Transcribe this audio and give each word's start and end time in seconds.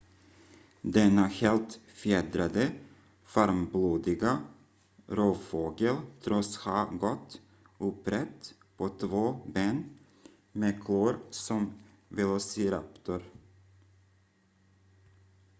denna 0.81 1.27
helt 1.27 1.79
fjädrade 1.87 2.71
varmblodiga 3.35 4.37
rovfågel 5.07 5.95
tros 6.23 6.57
ha 6.57 6.85
gått 6.85 7.41
upprätt 7.77 8.53
på 8.77 8.89
två 8.89 9.39
ben 9.45 9.83
med 10.53 10.83
klor 10.85 11.19
som 11.29 11.73
velociraptorn 12.09 13.23